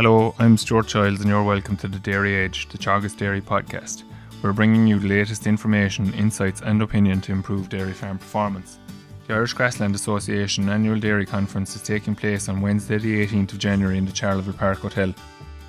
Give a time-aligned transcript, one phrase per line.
[0.00, 4.04] Hello, I'm Stuart Childs, and you're welcome to the Dairy Edge, the Teagasc Dairy podcast.
[4.40, 8.78] We're bringing you the latest information, insights, and opinion to improve dairy farm performance.
[9.26, 13.58] The Irish Grassland Association annual dairy conference is taking place on Wednesday, the 18th of
[13.58, 15.12] January, in the Charleville Park Hotel.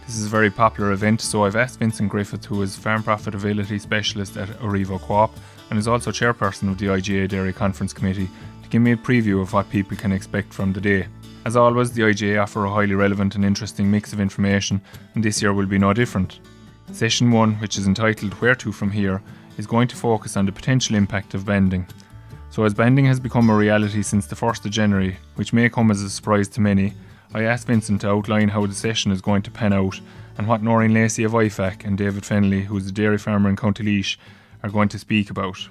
[0.05, 3.81] This is a very popular event, so I've asked Vincent Griffith, who is Farm Profitability
[3.81, 5.35] Specialist at Aurivo Co-op
[5.71, 8.29] and is also chairperson of the IGA Dairy Conference Committee,
[8.61, 11.07] to give me a preview of what people can expect from the day.
[11.45, 14.81] As always, the IGA offer a highly relevant and interesting mix of information,
[15.15, 16.39] and this year will be no different.
[16.91, 19.21] Session 1, which is entitled Where to From Here,
[19.57, 21.87] is going to focus on the potential impact of banding.
[22.49, 25.91] So, as banding has become a reality since the 1st of January, which may come
[25.91, 26.93] as a surprise to many,
[27.33, 29.99] I asked Vincent to outline how the session is going to pan out
[30.37, 33.55] and what Noreen Lacey of IFAC and David Fennelly, who is a dairy farmer in
[33.55, 34.17] County Laois,
[34.63, 35.69] are going to speak about.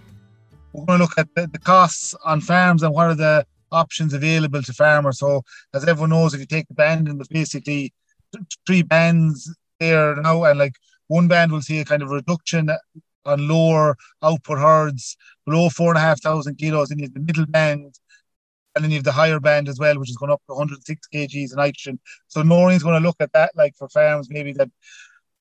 [0.72, 4.12] We're going to look at the, the costs on farms and what are the options
[4.14, 5.18] available to farmers.
[5.18, 5.42] So,
[5.74, 7.92] as everyone knows, if you take the band and there's basically
[8.66, 10.75] three bands there now, and like
[11.08, 12.70] one band will see a kind of reduction
[13.25, 15.16] on lower output herds
[15.47, 17.94] below four and a half thousand kilos, and you have the middle band,
[18.75, 21.08] and then you have the higher band as well, which is going up to 106
[21.12, 21.98] kgs of nitrogen.
[22.28, 24.70] So Noreen's going to look at that, like for farms, maybe that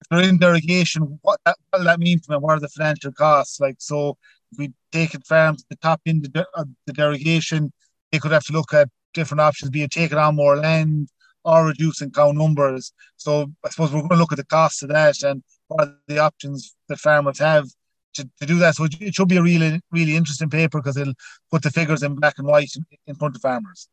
[0.01, 2.41] if they're in derogation, what, that, what that mean for them?
[2.41, 3.59] What are the financial costs?
[3.59, 4.17] Like, so
[4.51, 6.25] if we take it farms the top end
[6.55, 7.73] of the derogation,
[8.11, 11.09] they could have to look at different options, be it taking on more land
[11.43, 12.93] or reducing cow numbers.
[13.15, 15.95] So I suppose we're going to look at the cost of that and what are
[16.07, 17.67] the options that farmers have
[18.15, 18.75] to, to do that.
[18.75, 21.13] So it should be a really, really interesting paper because it'll
[21.49, 22.73] put the figures in black and white
[23.05, 23.87] in front of farmers.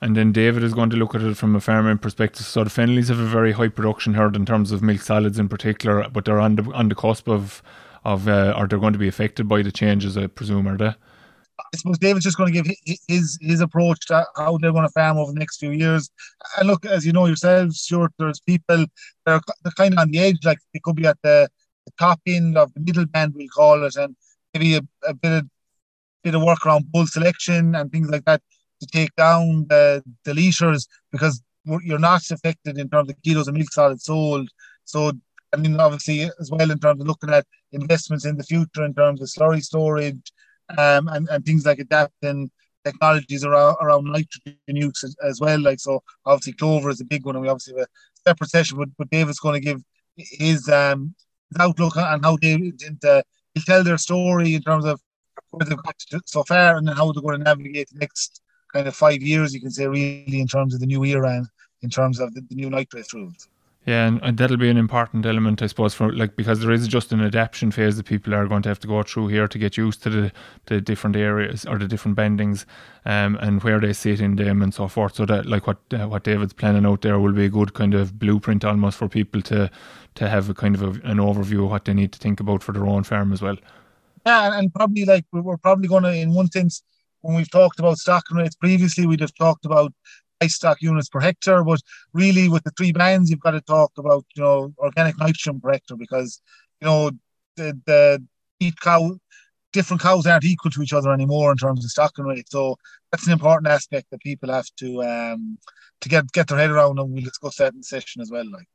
[0.00, 2.46] And then David is going to look at it from a farming perspective.
[2.46, 5.48] So the Fennellys have a very high production herd in terms of milk solids in
[5.48, 7.62] particular, but they're on the on the cusp of
[8.04, 10.94] of uh, or they're going to be affected by the changes, I presume, are they?
[11.58, 12.74] I suppose David's just going to give
[13.08, 16.10] his his approach to how they're going to farm over the next few years.
[16.56, 18.86] And look, as you know yourselves, sure, there's people
[19.26, 21.48] that are kind of on the edge, like they could be at the,
[21.84, 24.14] the top end of the middle band, we'll call it, and
[24.54, 25.48] maybe a, a bit of
[26.22, 28.42] bit of work around bull selection and things like that
[28.80, 31.42] to take down the the liters because
[31.82, 34.48] you're not affected in terms of the kilos of milk solid sold.
[34.84, 35.12] So
[35.52, 38.94] I mean, obviously, as well in terms of looking at investments in the future in
[38.94, 40.32] terms of slurry storage
[40.76, 42.50] um, and, and things like adapting
[42.84, 45.60] technologies around, around nitrogen use as, as, well.
[45.60, 48.78] Like so, obviously Clover is a big one, and we obviously have a separate session.
[48.78, 49.82] But, but David's going to give
[50.16, 51.14] his um
[51.50, 53.22] his outlook on how they uh,
[53.54, 55.00] he'll tell their story in terms of
[55.50, 55.94] where they've got
[56.26, 58.42] so far and how they're going to navigate the next
[58.72, 59.54] kind of five years.
[59.54, 61.46] You can say really in terms of the new era and
[61.82, 63.48] in terms of the, the new nitrate rules.
[63.86, 66.86] Yeah, and, and, that'll be an important element, I suppose, for like because there is
[66.86, 69.58] just an adaptation phase that people are going to have to go through here to
[69.58, 70.32] get used to the,
[70.66, 72.66] the different areas or the different bendings,
[73.06, 75.14] um, and where they sit in them and so forth.
[75.14, 77.94] So that like what uh, what David's planning out there will be a good kind
[77.94, 79.70] of blueprint almost for people to
[80.16, 82.62] to have a kind of a, an overview of what they need to think about
[82.62, 83.56] for their own farm as well.
[84.26, 86.82] Yeah, and probably like we're probably going to in one sense
[87.22, 89.92] when we've talked about stocking rates previously, we'd have talked about
[90.40, 91.64] livestock units per hectare.
[91.64, 91.80] But
[92.12, 95.72] really, with the three bands, you've got to talk about you know organic nitrogen per
[95.72, 96.40] hectare because
[96.80, 97.10] you know
[97.56, 98.24] the the
[98.60, 99.18] each cow,
[99.72, 102.50] different cows aren't equal to each other anymore in terms of stocking rate.
[102.50, 102.76] So
[103.10, 105.58] that's an important aspect that people have to um
[106.00, 108.50] to get get their head around, and we'll discuss that in session as well.
[108.50, 108.68] Like.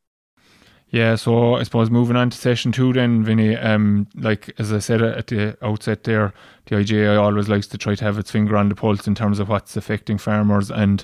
[0.89, 3.55] Yeah, so I suppose moving on to session two, then Vinny.
[3.57, 6.33] Um, like as I said at the outset, there,
[6.65, 9.39] the IGA always likes to try to have its finger on the pulse in terms
[9.39, 11.03] of what's affecting farmers and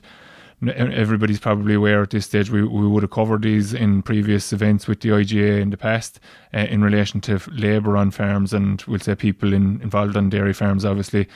[0.68, 4.88] everybody's probably aware at this stage we, we would have covered these in previous events
[4.88, 6.20] with the IGA in the past
[6.54, 10.54] uh, in relation to labour on farms and we'll say people in, involved on dairy
[10.54, 11.28] farms obviously.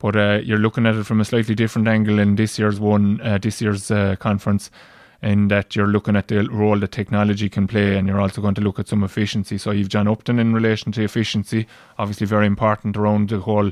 [0.00, 3.20] But uh, you're looking at it from a slightly different angle in this year's one
[3.20, 4.70] uh, this year's uh, conference
[5.22, 8.56] in that you're looking at the role that technology can play and you're also going
[8.56, 9.56] to look at some efficiency.
[9.56, 11.68] So you've John Upton in relation to efficiency
[11.98, 13.70] obviously very important around the whole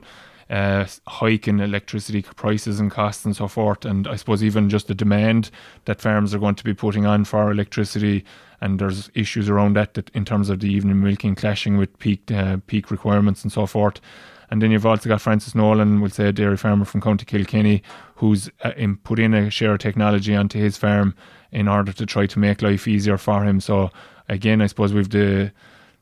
[0.50, 3.84] uh, hike in electricity prices and costs and so forth.
[3.84, 5.50] And I suppose even just the demand
[5.84, 8.24] that farms are going to be putting on for electricity,
[8.60, 12.30] and there's issues around that, that in terms of the evening milking clashing with peak
[12.32, 14.00] uh, peak requirements and so forth.
[14.50, 17.84] And then you've also got Francis Nolan, we'll say a dairy farmer from County Kilkenny,
[18.16, 21.14] who's uh, in, put in a share of technology onto his farm
[21.52, 23.60] in order to try to make life easier for him.
[23.60, 23.92] So
[24.28, 25.52] again, I suppose we've the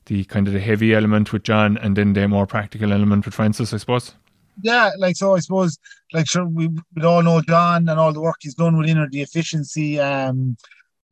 [0.06, 3.34] the kind of the heavy element with John, and then the more practical element with
[3.34, 4.14] Francis, I suppose
[4.62, 5.78] yeah, like so, I suppose,
[6.12, 9.22] like sure, we we all know John and all the work he's done with energy
[9.22, 10.56] efficiency um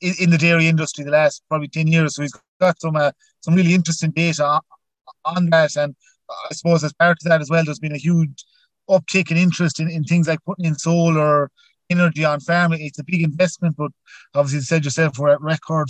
[0.00, 2.14] in, in the dairy industry the last probably ten years.
[2.14, 4.60] So he's got some uh, some really interesting data
[5.25, 5.94] on, that, and
[6.50, 8.44] I suppose as part of that as well, there's been a huge
[8.88, 11.50] uptick in interest in, in things like putting in solar
[11.90, 12.81] energy on farming.
[12.84, 13.90] It's a big investment, but
[14.34, 15.88] obviously, you said yourself, we're at record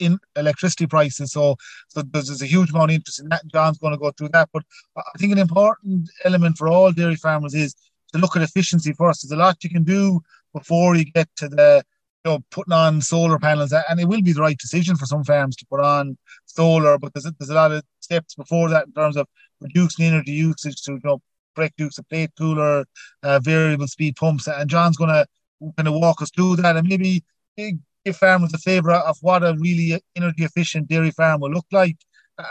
[0.00, 1.32] in electricity prices.
[1.32, 1.56] So,
[1.88, 3.46] so there's, there's, a huge amount of interest in that.
[3.46, 4.48] John's going to go through that.
[4.52, 4.64] But
[4.96, 7.74] I think an important element for all dairy farmers is
[8.12, 9.22] to look at efficiency first.
[9.22, 10.20] There's a lot you can do
[10.52, 11.84] before you get to the
[12.24, 15.24] you know putting on solar panels, and it will be the right decision for some
[15.24, 16.98] farms to put on solar.
[16.98, 19.26] But there's a, there's a lot of steps before that in terms of
[19.60, 21.22] reducing energy usage to you know
[21.54, 22.84] correct use of plate cooler,
[23.22, 25.26] uh, variable speed pumps, and John's going to
[25.76, 27.22] kind of walk us through that and maybe
[28.04, 31.96] give farmers a flavour of what a really energy efficient dairy farm will look like.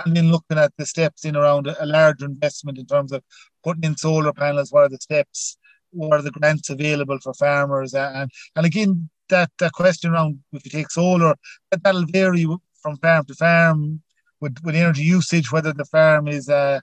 [0.06, 3.24] And then looking at the steps in around a, larger investment in terms of
[3.64, 5.58] putting in solar panels, what are the steps,
[5.90, 10.66] what are the grants available for farmers, and and again that, that question around if
[10.66, 11.36] you take solar,
[11.72, 12.46] that, that'll vary
[12.82, 14.02] from farm to farm
[14.42, 16.80] with, with energy usage, whether the farm is uh,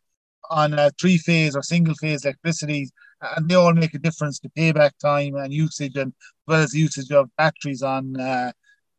[0.50, 2.88] on a three phase or single phase electricity,
[3.20, 6.74] and they all make a difference to payback time and usage, and as well as
[6.74, 8.52] usage of batteries on uh,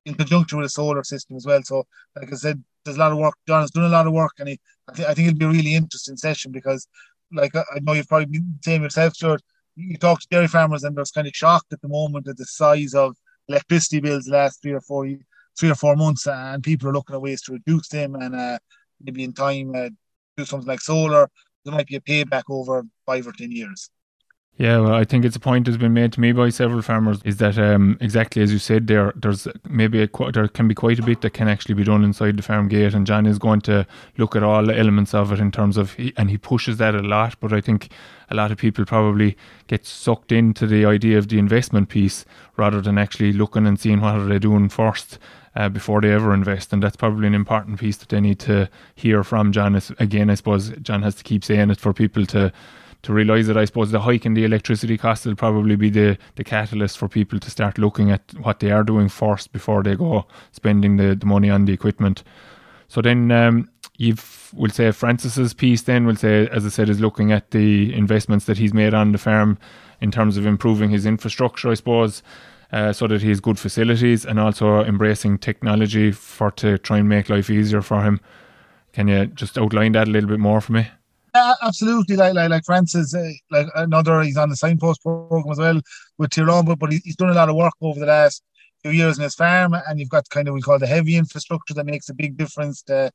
[0.05, 1.61] in conjunction with a solar system as well.
[1.63, 1.85] So,
[2.15, 3.35] like I said, there's a lot of work.
[3.47, 4.59] John has done a lot of work, and he,
[4.89, 6.87] I, th- I think it'll be a really interesting session because,
[7.31, 9.41] like I, know you've probably been saying yourself, Stuart.
[9.75, 12.45] You talk to dairy farmers, and they're kind of shocked at the moment at the
[12.45, 13.15] size of
[13.47, 15.07] electricity bills the last three or four
[15.59, 18.57] three or four months, and people are looking at ways to reduce them, and uh,
[19.01, 19.89] maybe in time uh,
[20.35, 21.29] do something like solar.
[21.63, 23.89] There might be a payback over five or ten years.
[24.57, 27.21] Yeah, well, I think it's a point that's been made to me by several farmers
[27.23, 30.97] is that um, exactly as you said there, there's maybe a, there can be quite
[30.97, 33.61] a bit that can actually be done inside the farm gate, and John is going
[33.61, 33.85] to
[34.17, 37.03] look at all the elements of it in terms of, and he pushes that a
[37.03, 37.35] lot.
[37.39, 37.89] But I think
[38.31, 39.37] a lot of people probably
[39.67, 42.25] get sucked into the idea of the investment piece
[42.55, 45.19] rather than actually looking and seeing what are they doing first.
[45.55, 48.69] Uh, before they ever invest, and that's probably an important piece that they need to
[48.93, 49.81] hear from John.
[49.97, 52.53] Again, I suppose John has to keep saying it for people to
[53.07, 56.17] to realise that I suppose the hike in the electricity cost will probably be the,
[56.35, 59.95] the catalyst for people to start looking at what they are doing first before they
[59.95, 62.23] go spending the, the money on the equipment.
[62.89, 66.99] So then um, you've we'll say Francis's piece then we'll say as I said is
[66.99, 69.57] looking at the investments that he's made on the farm
[70.01, 72.21] in terms of improving his infrastructure I suppose
[72.73, 77.07] uh, so that he has good facilities and also embracing technology for to try and
[77.07, 78.19] make life easier for him.
[78.91, 80.87] Can you just outline that a little bit more for me?
[81.37, 82.15] Yeah, absolutely.
[82.15, 85.79] Like like like Francis, uh, like another, he's on the signpost program as well
[86.17, 88.43] with Tyrone, but, but he's done a lot of work over the last
[88.81, 91.73] few years in his farm, and you've got kind of we call the heavy infrastructure
[91.75, 93.11] that makes a big difference to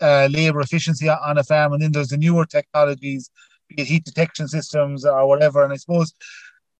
[0.00, 3.30] uh, labour efficiency on a farm, and then there's the newer technologies,
[3.68, 5.64] be it heat detection systems or whatever.
[5.64, 6.14] And I suppose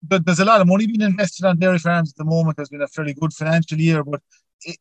[0.03, 2.57] there's a lot of money being invested on dairy farms at the moment.
[2.57, 4.23] There's been a fairly good financial year, but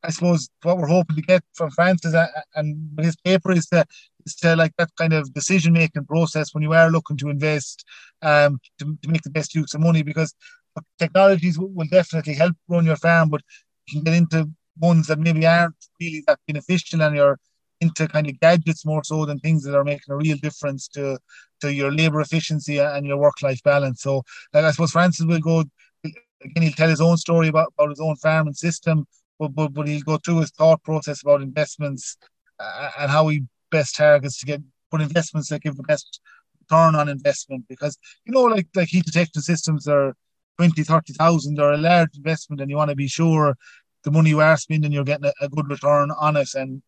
[0.03, 2.15] I suppose what we're hoping to get from Francis
[2.56, 3.85] and his paper is to
[4.25, 7.85] is to like that kind of decision making process when you are looking to invest
[8.21, 10.33] um, to, to make the best use of money because
[11.00, 13.41] technologies will, definitely help run your farm, but
[13.88, 17.39] you can get into ones that maybe aren't really that beneficial and you're
[17.80, 21.18] into kind of gadgets more so than things that are making a real difference to
[21.62, 24.01] to your labor efficiency and your work life balance.
[24.01, 24.23] So
[24.53, 25.63] like I suppose Francis will go
[26.03, 29.06] again he'll tell his own story about, about his own farming system,
[29.39, 32.17] but, but but he'll go through his thought process about investments
[32.59, 34.61] uh, and how he best targets to get
[34.91, 36.21] put investments that give the best
[36.61, 37.65] return on investment.
[37.67, 40.15] Because you know like like heat detection systems are
[40.57, 43.56] 20 30,000 they're a large investment and you want to be sure
[44.03, 46.53] the money you are spending you're getting a, a good return on it.
[46.56, 46.81] And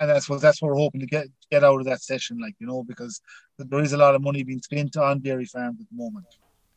[0.00, 2.54] and that's what that's what we're hoping to get get out of that session like
[2.58, 3.20] you know because
[3.58, 6.26] there is a lot of money being spent on dairy farms at the moment.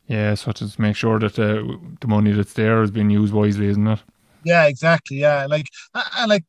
[0.06, 1.62] Yeah so just make sure that uh,
[2.00, 4.00] the money that's there is being used wisely isn't it
[4.44, 5.18] yeah, exactly.
[5.18, 6.44] Yeah, like and like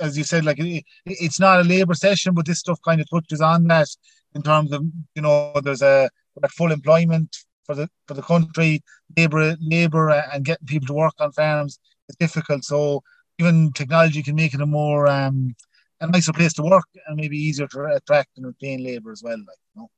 [0.00, 3.08] as you said, like it, it's not a labor session, but this stuff kind of
[3.10, 3.88] touches on that
[4.34, 4.82] in terms of
[5.14, 6.10] you know there's a
[6.50, 8.82] full employment for the for the country,
[9.16, 12.64] labor labor and getting people to work on farms is difficult.
[12.64, 13.02] So
[13.38, 15.54] even technology can make it a more um,
[16.00, 19.38] a nicer place to work and maybe easier to attract and retain labor as well.
[19.38, 19.90] Like you know.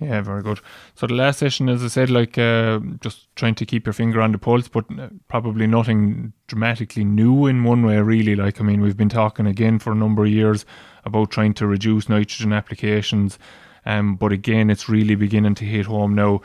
[0.00, 0.60] Yeah, very good.
[0.96, 4.20] So the last session, as I said, like uh, just trying to keep your finger
[4.20, 8.34] on the pulse, but uh, probably nothing dramatically new in one way, really.
[8.34, 10.66] Like, I mean, we've been talking again for a number of years
[11.04, 13.38] about trying to reduce nitrogen applications,
[13.86, 16.40] um, but again, it's really beginning to hit home now.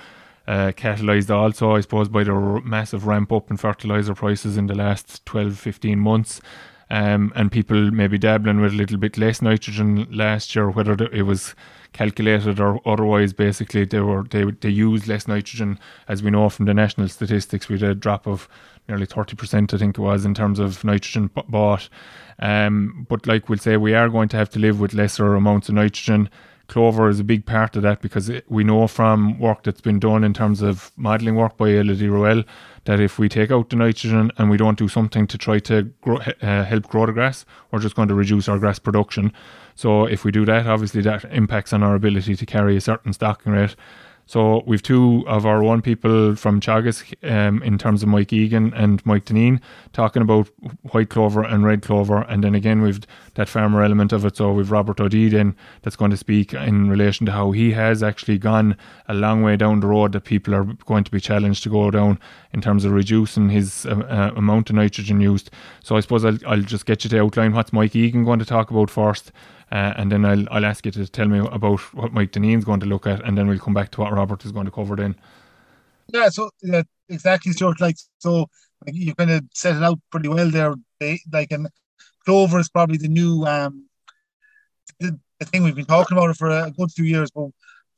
[0.47, 4.65] Uh, catalyzed also, I suppose, by the r- massive ramp up in fertilizer prices in
[4.65, 6.41] the last 12, 15 months.
[6.89, 11.21] Um, and people maybe dabbling with a little bit less nitrogen last year, whether it
[11.21, 11.53] was
[11.93, 13.34] calculated or otherwise.
[13.34, 17.69] Basically, they were they they use less nitrogen, as we know from the national statistics.
[17.69, 18.48] We had a drop of
[18.88, 21.89] nearly thirty percent, I think it was, in terms of nitrogen bought.
[22.39, 25.69] Um, but like we'll say, we are going to have to live with lesser amounts
[25.69, 26.29] of nitrogen
[26.69, 30.00] clover is a big part of that because it, we know from work that's been
[30.00, 32.46] done in terms of modelling work by Elodie Ruelle
[32.86, 35.84] that if we take out the nitrogen and we don't do something to try to
[36.01, 39.34] grow, uh, help grow the grass, we're just going to reduce our grass production.
[39.79, 43.13] So if we do that, obviously that impacts on our ability to carry a certain
[43.13, 43.77] stocking rate.
[44.25, 48.74] So we've two of our own people from Teagasc um, in terms of Mike Egan
[48.74, 49.62] and Mike Dineen
[49.93, 50.50] talking about
[50.91, 52.24] white clover and red clover.
[52.24, 53.00] And then again, we've
[53.36, 54.36] that farmer element of it.
[54.36, 58.03] So we've Robert O'Dea then that's going to speak in relation to how he has
[58.03, 58.75] actually gone
[59.07, 61.89] a long way down the road that people are going to be challenged to go
[61.89, 62.19] down
[62.51, 65.50] in terms of reducing his uh, uh, amount of nitrogen used.
[65.81, 68.45] So I suppose I'll, I'll just get you to outline what's Mike Egan going to
[68.45, 69.31] talk about first
[69.71, 72.79] uh, and then I'll, I'll ask you to tell me about what Mike Dineen's going
[72.81, 74.95] to look at, and then we'll come back to what Robert is going to cover
[74.95, 75.15] then.
[76.13, 77.79] Yeah, so yeah, exactly, Stuart.
[77.79, 78.47] Like, so
[78.85, 80.75] like, you kind of set it out pretty well there.
[80.99, 81.67] They, like, and
[82.25, 83.85] Clover is probably the new um,
[84.99, 87.49] the, the thing we've been talking about it for a good few years, but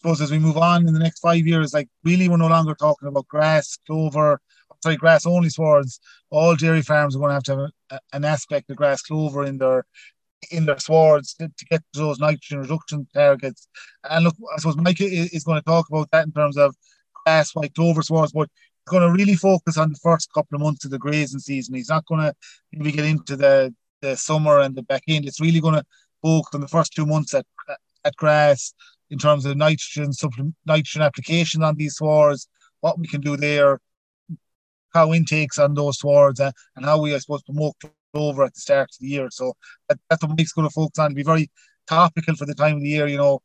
[0.02, 2.74] suppose as we move on in the next five years, like really we're no longer
[2.76, 4.42] talking about grass, clover,
[4.82, 6.00] sorry, grass only swards.
[6.30, 9.44] All dairy farms are going to have to have a, an aspect of grass clover
[9.44, 9.86] in their
[10.50, 13.68] in their swards to, to, get those nitrogen reduction targets.
[14.10, 16.76] And look, I suppose Mike is, going to talk about that in terms of
[17.26, 20.62] grass, white clover swards, but he's going to really focus on the first couple of
[20.62, 21.76] months of the grazing season.
[21.76, 22.34] He's not going to
[22.74, 25.26] maybe get into the, the summer and the back end.
[25.26, 25.86] It's really going to
[26.22, 27.46] focus on the first two months at,
[28.04, 28.74] at grass
[29.12, 30.12] in terms of nitrogen,
[30.66, 32.48] nitrogen application on these swards,
[32.80, 33.80] what we can do there,
[34.94, 37.76] how intakes on those swards, uh, and how we, I suppose, promote
[38.14, 39.30] over at the start of the year.
[39.32, 39.54] So
[39.90, 41.14] that, that's what Mike's going to focus on.
[41.14, 41.50] Be very
[41.88, 43.08] topical for the time of the year.
[43.08, 43.42] You know,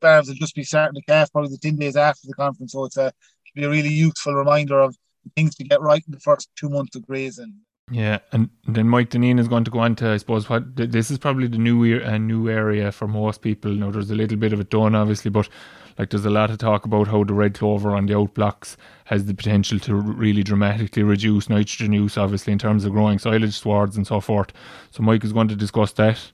[0.00, 2.72] farms will just be starting the calf probably the 10 days after the conference.
[2.72, 3.12] So it's a,
[3.54, 4.96] be a really useful reminder of
[5.34, 7.54] things to get right in the first two months of grazing.
[7.90, 11.08] Yeah, and then Mike Dineen is going to go on to, I suppose, what this
[11.08, 13.72] is probably the new a new area for most people.
[13.72, 15.48] You there's a little bit of it done, obviously, but
[15.96, 19.26] like there's a lot of talk about how the red clover on the outblocks has
[19.26, 23.96] the potential to really dramatically reduce nitrogen use, obviously in terms of growing silage swards
[23.96, 24.52] and so forth.
[24.90, 26.32] So Mike is going to discuss that.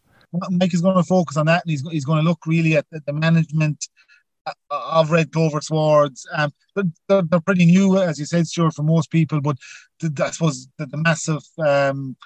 [0.50, 2.86] Mike is going to focus on that, and he's he's going to look really at
[2.90, 3.88] the, management
[4.70, 6.26] of red clover Swards.
[6.34, 9.40] Um, they're, they're, pretty new, as you said, Stuart, for most people.
[9.40, 9.58] But
[10.00, 12.16] the, I suppose the, the massive um,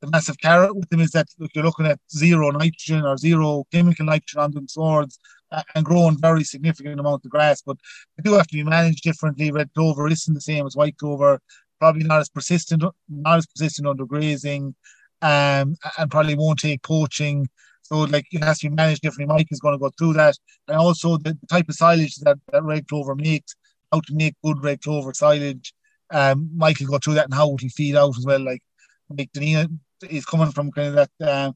[0.00, 3.64] the massive carrot with them is that look, you're looking at zero nitrogen or zero
[3.72, 5.18] chemical nitrogen on them swards
[5.50, 7.62] uh, and growing very significant amount of grass.
[7.62, 7.78] But
[8.16, 9.50] they do have to be managed differently.
[9.50, 11.40] Red clover isn't the same as white clover.
[11.80, 14.74] Probably not as persistent, not as persistent under grazing,
[15.22, 17.48] um, and probably won't take poaching.
[17.88, 19.34] So like it has to be managed differently.
[19.34, 20.36] Mike is going to go through that,
[20.68, 23.54] and also the, type of silage that, that red clover makes,
[23.90, 25.72] how to make good red clover silage.
[26.10, 28.40] Um, Mike will go through that and how it will feed out as well.
[28.40, 28.62] Like
[29.08, 29.80] Mike Dineen
[30.10, 31.52] is coming from kind of that uh,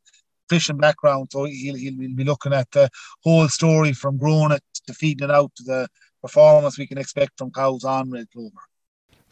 [0.49, 2.89] fishing background, so he'll, he'll be looking at the
[3.23, 5.89] whole story from growing it to feeding it out to the
[6.23, 8.57] performance we can expect from cows on red clover.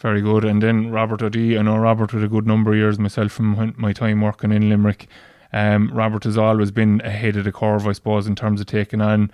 [0.01, 0.45] Very good.
[0.45, 3.75] And then Robert O'Dea, I know Robert with a good number of years myself from
[3.79, 5.09] my time working in Limerick.
[5.53, 9.01] Um, Robert has always been ahead of the curve, I suppose, in terms of taking
[9.01, 9.31] on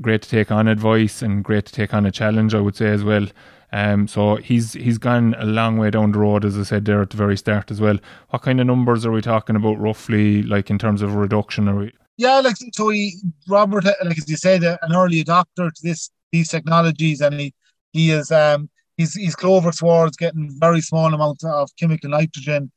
[0.00, 2.88] great to take on advice and great to take on a challenge, I would say
[2.88, 3.26] as well.
[3.72, 7.02] Um, so he's he's gone a long way down the road, as I said there
[7.02, 7.98] at the very start as well.
[8.30, 11.68] What kind of numbers are we talking about roughly, like in terms of reduction?
[11.68, 11.92] Are we?
[12.16, 13.16] Yeah, like so, he
[13.48, 17.52] Robert, like as you said, an early adopter to this these technologies, and he
[17.92, 22.70] he is um he's he's clover swards getting very small amounts of chemical nitrogen,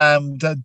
[0.00, 0.56] um that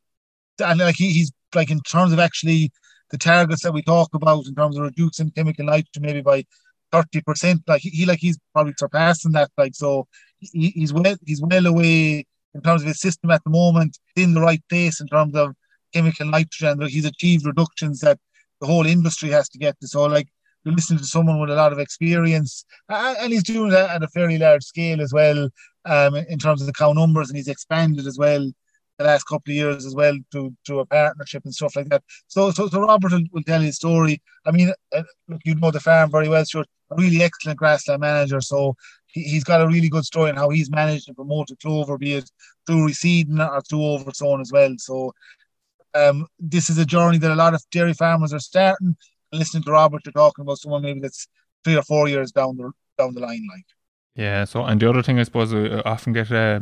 [0.63, 2.71] and like he, he's like in terms of actually
[3.11, 6.43] the targets that we talk about in terms of reducing chemical nitrogen maybe by
[6.91, 7.61] thirty percent.
[7.67, 9.51] Like he, like he's probably surpassing that.
[9.57, 10.07] Like so,
[10.39, 14.33] he, he's well he's well away in terms of his system at the moment, in
[14.33, 15.55] the right place in terms of
[15.93, 16.81] chemical nitrogen.
[16.87, 18.19] He's achieved reductions that
[18.61, 19.87] the whole industry has to get to.
[19.87, 20.27] So like
[20.63, 24.07] you're listening to someone with a lot of experience, and he's doing that at a
[24.07, 25.49] fairly large scale as well.
[25.85, 28.49] Um, in terms of the cow numbers, and he's expanded as well
[28.97, 32.03] the last couple of years as well to to a partnership and stuff like that.
[32.27, 34.21] So so, so Robert will, will tell his story.
[34.45, 36.65] I mean, uh, look, you know the farm very well, sure.
[36.91, 38.41] A really excellent grassland manager.
[38.41, 38.75] So
[39.07, 41.97] he, he's got a really good story on how he's managed to promote a clover,
[41.97, 42.29] be it
[42.67, 44.75] through reseeding or through oversown as well.
[44.77, 45.13] So
[45.95, 48.95] um, this is a journey that a lot of dairy farmers are starting.
[49.31, 51.27] Listening to Robert, you're talking about someone maybe that's
[51.63, 53.65] three or four years down the down the line, like.
[54.15, 54.45] Yeah.
[54.45, 56.31] So, and the other thing I suppose I often get.
[56.31, 56.59] Uh,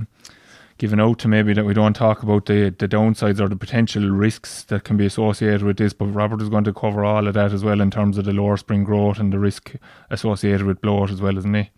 [0.81, 4.09] given out to maybe that we don't talk about the, the downsides or the potential
[4.09, 5.93] risks that can be associated with this.
[5.93, 8.33] But Robert is going to cover all of that as well in terms of the
[8.33, 9.75] lower spring growth and the risk
[10.09, 11.69] associated with bloat as well, isn't he?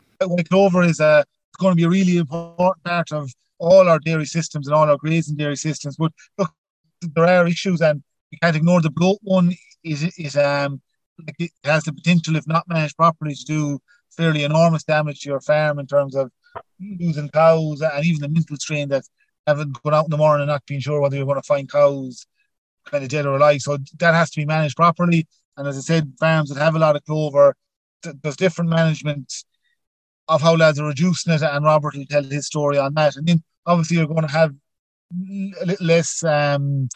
[0.50, 3.30] Clover is it's going to be a really important part of
[3.60, 5.98] all our dairy systems and all our grazing dairy systems.
[5.98, 6.54] But look,
[7.02, 10.82] there are issues and you can't ignore the bloat one is is um
[11.38, 13.80] it has the potential, if not managed properly, to do
[14.16, 16.32] fairly enormous damage to your farm in terms of
[16.80, 19.04] losing cows and even the mental strain that
[19.48, 21.72] having gone out in the morning and not being sure whether you're going to find
[21.72, 22.26] cows
[22.86, 23.62] kind of dead or alive.
[23.62, 25.28] So that has to be managed properly.
[25.58, 27.56] And as I said, farms that have a lot of clover,
[28.02, 29.32] there's different management
[30.28, 33.16] of how lads are reducing it, and Robert will tell his story on that.
[33.16, 36.88] And then obviously you're going to have a little less um,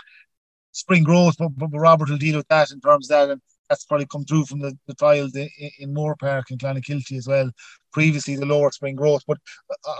[0.71, 3.31] spring growth, but, but, Robert will deal with that in terms of that.
[3.31, 5.49] And that's probably come through from the, the trials in,
[5.79, 7.51] in Moorepark and Clonakilty as well.
[7.97, 9.39] Previously, the lower spring growth, but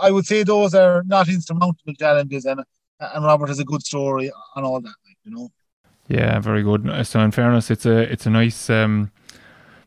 [0.06, 2.60] I would say those are not insurmountable challenges, and
[3.00, 5.46] and Robert has a good story on all that, you know.
[6.08, 6.82] Yeah, very good.
[7.06, 9.10] So, in fairness, it's a it's a nice um,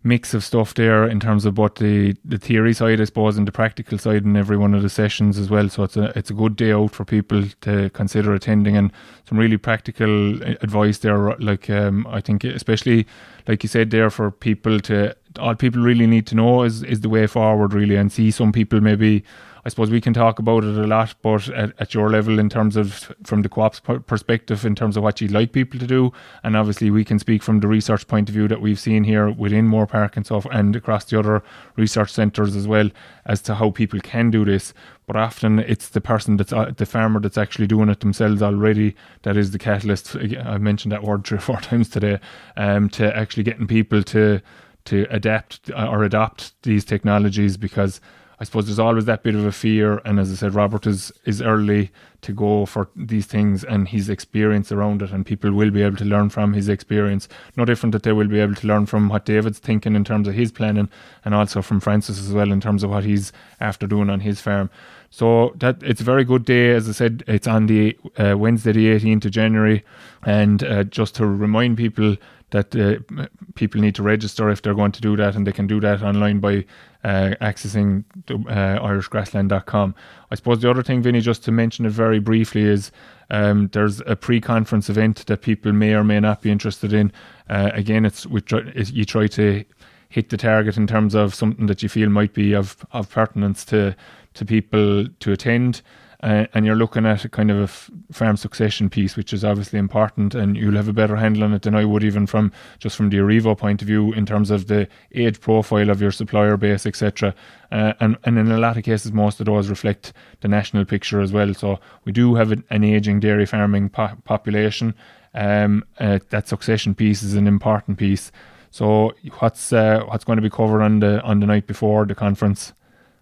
[0.04, 3.48] mix of stuff there in terms of both the, the theory side, I suppose, and
[3.48, 5.70] the practical side in every one of the sessions as well.
[5.70, 8.92] So it's a it's a good day out for people to consider attending, and
[9.28, 11.36] some really practical advice there.
[11.38, 13.08] Like um, I think, especially
[13.48, 17.02] like you said there, for people to all people really need to know is is
[17.02, 19.24] the way forward, really, and see some people maybe
[19.64, 22.50] I suppose we can talk about it a lot, but at, at your level, in
[22.50, 26.12] terms of from the co-op's perspective, in terms of what you'd like people to do,
[26.44, 29.30] and obviously we can speak from the research point of view that we've seen here
[29.30, 31.44] within Moorepark and so forth and across the other
[31.76, 32.90] research centres as well
[33.26, 34.74] as to how people can do this.
[35.06, 38.96] But often it's the person that's uh, the farmer that's actually doing it themselves already
[39.24, 40.16] that is the catalyst.
[40.16, 42.20] I mentioned that word three or four times today.
[42.58, 44.42] Um, to actually getting people to
[44.86, 48.02] to adapt or adopt these technologies because
[48.42, 50.02] I suppose there's always that bit of a fear.
[50.04, 54.10] And as I said, Robert is is early to go for these things and his
[54.10, 57.30] experience around it, and people will be able to learn from his experience.
[57.56, 60.28] No different that they will be able to learn from what David's thinking in terms
[60.28, 60.90] of his planning,
[61.24, 64.42] and also from Francis as well in terms of what he's after doing on his
[64.42, 64.72] farm.
[65.12, 66.72] So that it's a very good day.
[66.72, 69.84] As I said, it's on the uh, Wednesday, the 18th of January,
[70.26, 72.18] and uh, just to remind people
[72.52, 75.68] that uh, people need to register if they're going to do that, and they can
[75.68, 76.66] do that online by
[77.04, 79.96] uh, accessing uh, irishgrassland.com.
[80.30, 82.92] I suppose the other thing, Vinny, just to mention it very briefly, is
[83.30, 87.12] um, there's a pre-conference event that people may or may not be interested in.
[87.50, 89.64] Uh, again, it's, try, you try to
[90.10, 93.66] hit the target in terms of something that you feel might be of, of pertinence
[93.66, 93.96] to
[94.34, 95.82] to people to attend
[96.24, 99.44] uh, and you're looking at a kind of a f- farm succession piece, which is
[99.44, 102.52] obviously important, and you'll have a better handle on it than I would even from
[102.78, 106.12] just from the Aurivo point of view in terms of the age profile of your
[106.12, 107.34] supplier base, etc.
[107.72, 111.22] Uh, and and in a lot of cases, most of those reflect the national picture
[111.22, 111.54] as well.
[111.56, 114.94] So we do have an, aging dairy farming po- population.
[115.34, 118.32] Um, uh, that succession piece is an important piece.
[118.70, 122.16] So what's uh, what's going to be covered on the on the night before the
[122.16, 122.74] conference?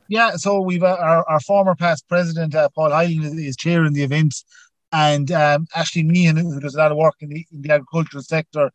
[0.10, 3.94] Yeah, so we've uh, our, our former past president uh, Paul Hyland is, is chairing
[3.94, 4.34] the event,
[4.92, 8.24] and um, Ashley Meehan, who does a lot of work in the, in the agricultural
[8.24, 8.72] sector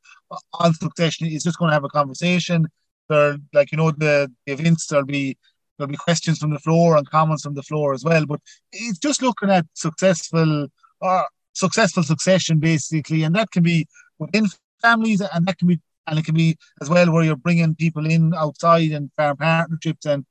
[0.60, 2.68] on succession, is just going to have a conversation.
[3.08, 5.36] There, like you know, the, the events there'll be
[5.76, 8.24] there'll be questions from the floor and comments from the floor as well.
[8.26, 8.40] But
[8.72, 10.68] it's just looking at successful
[11.00, 13.88] or successful succession basically, and that can be
[14.20, 14.46] within
[14.80, 18.06] families, and that can be and it can be as well where you're bringing people
[18.06, 20.24] in outside and farm partnerships and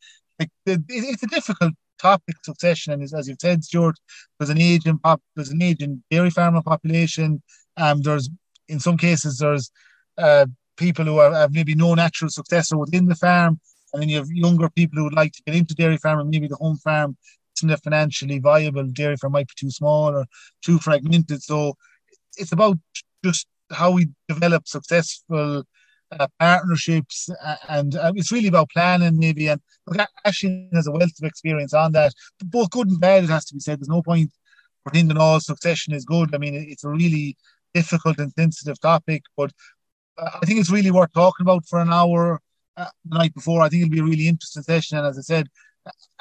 [0.65, 3.97] it's a difficult topic succession, and as you've said, Stuart,
[4.37, 7.41] there's an aging pop, there's an aging dairy farmer population.
[7.77, 8.29] Um, there's
[8.67, 9.71] in some cases there's
[10.17, 10.45] uh,
[10.77, 13.59] people who have, have maybe no natural successor within the farm,
[13.93, 16.29] and then you have younger people who would like to get into dairy farming.
[16.29, 17.17] Maybe the home farm
[17.57, 18.85] isn't financially viable.
[18.87, 20.25] Dairy farm might be too small or
[20.63, 21.41] too fragmented.
[21.43, 21.75] So
[22.37, 22.77] it's about
[23.23, 25.63] just how we develop successful
[26.19, 29.47] uh, partnerships, uh, and uh, it's really about planning maybe.
[29.47, 32.13] And look, Ashley has a wealth of experience on that,
[32.45, 33.23] both good and bad.
[33.23, 33.79] It has to be said.
[33.79, 34.31] There's no point
[34.83, 36.33] pretending all succession is good.
[36.35, 37.37] I mean, it's a really
[37.73, 39.51] difficult and sensitive topic, but
[40.17, 42.39] uh, I think it's really worth talking about for an hour
[42.77, 43.61] uh, the night before.
[43.61, 44.97] I think it'll be a really interesting session.
[44.97, 45.47] And as I said,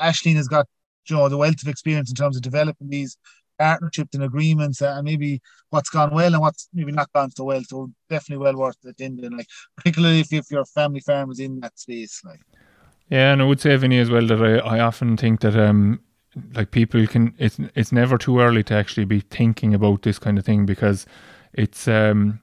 [0.01, 0.67] Ashleen has got
[1.09, 3.17] you know the wealth of experience in terms of developing these
[3.63, 7.45] partnerships and agreements uh, and maybe what's gone well and what's maybe not gone so
[7.45, 7.63] well.
[7.73, 9.47] So definitely well worth attending, like
[9.77, 12.21] particularly if, if your family farm is in that space.
[12.25, 12.41] Like
[13.09, 16.01] Yeah, and I would say Vinny as well that I, I often think that um
[16.55, 20.39] like people can it's it's never too early to actually be thinking about this kind
[20.39, 21.07] of thing because
[21.53, 22.41] it's um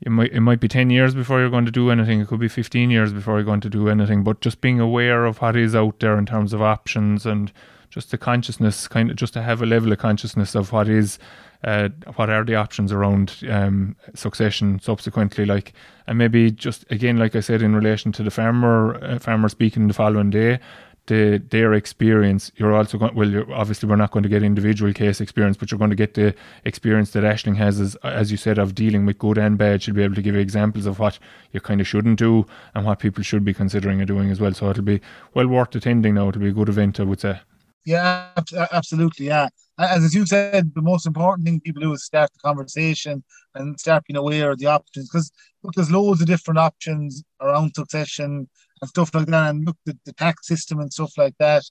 [0.00, 2.40] it might it might be 10 years before you're going to do anything it could
[2.40, 5.56] be 15 years before you're going to do anything but just being aware of what
[5.56, 7.52] is out there in terms of options and
[7.92, 11.18] just the consciousness, kind of just to have a level of consciousness of what is,
[11.62, 15.74] uh, what are the options around um, succession subsequently, like,
[16.06, 19.88] and maybe just again, like I said, in relation to the farmer, uh, farmer speaking
[19.88, 20.58] the following day,
[21.06, 22.50] the their experience.
[22.56, 23.28] You're also going well.
[23.28, 26.14] You're, obviously, we're not going to get individual case experience, but you're going to get
[26.14, 29.82] the experience that Ashling has, as as you said, of dealing with good and bad.
[29.82, 31.18] She'll be able to give you examples of what
[31.52, 34.54] you kind of shouldn't do and what people should be considering and doing as well.
[34.54, 35.02] So it'll be
[35.34, 36.14] well worth attending.
[36.14, 37.40] Now it'll be a good event, I would say.
[37.84, 38.30] Yeah,
[38.72, 39.26] absolutely.
[39.26, 43.78] Yeah, as you said, the most important thing people do is start the conversation and
[43.78, 48.48] start being aware of the options because look, there's loads of different options around succession
[48.80, 49.50] and stuff like that.
[49.50, 51.64] And look, the, the tax system and stuff like that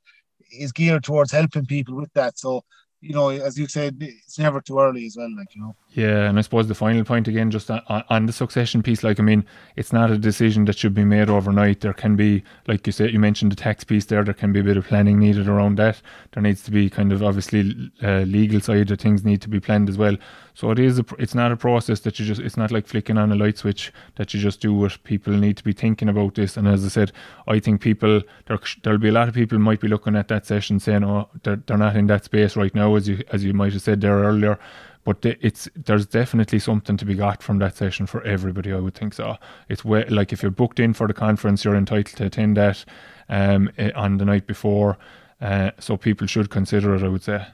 [0.52, 2.38] is geared towards helping people with that.
[2.38, 2.64] So
[3.02, 5.30] you know, as you said, it's never too early as well.
[5.36, 5.76] Like you know.
[5.90, 9.20] Yeah, and I suppose the final point again, just on, on, the succession piece, like
[9.20, 9.44] I mean,
[9.76, 11.82] it's not a decision that should be made overnight.
[11.82, 14.24] There can be, like you said, you mentioned the tax piece there.
[14.24, 16.02] There can be a bit of planning needed around that.
[16.34, 19.60] There needs to be kind of obviously uh, legal side of things need to be
[19.60, 20.16] planned as well.
[20.54, 21.00] So it is.
[21.00, 22.42] A, it's not a process that you just.
[22.42, 24.98] It's not like flicking on a light switch that you just do it.
[25.04, 26.58] People need to be thinking about this.
[26.58, 27.12] And as I said,
[27.48, 30.46] I think people there there'll be a lot of people might be looking at that
[30.46, 33.54] session saying, oh, they're, they're not in that space right now, as you as you
[33.54, 34.60] might have said there earlier.
[35.04, 38.72] But it's there's definitely something to be got from that session for everybody.
[38.72, 39.38] I would think so.
[39.70, 42.86] It's way, like if you're booked in for the conference, you're entitled to attend that
[43.30, 44.98] um, eh, on the night before.
[45.40, 47.04] Uh, so people should consider it.
[47.04, 47.46] I would say.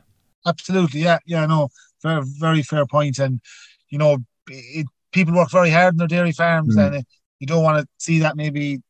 [0.46, 1.70] Absolutely, yeah, yeah, no,
[2.02, 3.20] very, very fair point.
[3.20, 3.42] And
[3.90, 6.86] you know, it, people work very hard in their dairy farms, mm.
[6.86, 7.06] and it,
[7.40, 8.82] you don't want to see that maybe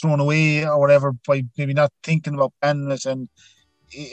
[0.00, 3.04] thrown away or whatever by maybe not thinking about planning it.
[3.04, 3.28] And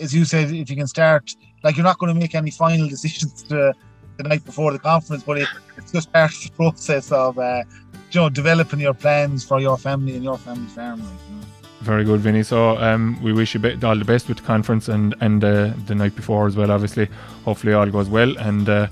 [0.01, 1.31] as you said, if you can start,
[1.63, 3.73] like you're not going to make any final decisions to,
[4.17, 7.63] the night before the conference, but it, it's just part of the process of, uh,
[8.11, 11.01] you know, developing your plans for your family and your family farm.
[11.01, 11.41] Like, you know.
[11.81, 12.43] Very good, Vinny.
[12.43, 15.95] So um, we wish you all the best with the conference and and uh, the
[15.95, 16.71] night before as well.
[16.71, 17.07] Obviously,
[17.43, 18.87] hopefully all goes well, and uh,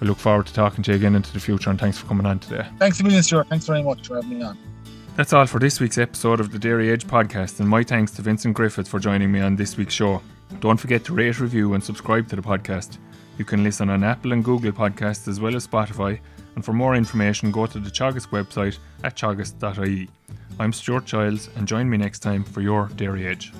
[0.00, 1.70] we look forward to talking to you again into the future.
[1.70, 2.66] And thanks for coming on today.
[2.78, 3.48] Thanks a million, Stuart.
[3.48, 4.58] Thanks very much for having me on.
[5.16, 8.22] That's all for this week's episode of the Dairy Edge podcast, and my thanks to
[8.22, 10.20] Vincent Griffith for joining me on this week's show.
[10.60, 12.98] Don't forget to rate, review, and subscribe to the podcast.
[13.38, 16.20] You can listen on Apple and Google Podcasts as well as Spotify,
[16.54, 20.08] and for more information, go to the Teagasc website at teagasc.ie.
[20.58, 23.52] I'm Stuart Childs, and join me next time for your Dairy Edge.